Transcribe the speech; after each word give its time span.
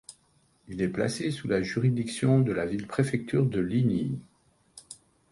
Il 0.67 0.81
est 0.81 0.87
placé 0.89 1.29
sous 1.29 1.47
la 1.47 1.61
juridiction 1.61 2.39
de 2.39 2.51
la 2.51 2.65
ville-préfecture 2.65 3.45
de 3.45 3.59
Linyi. 3.59 4.17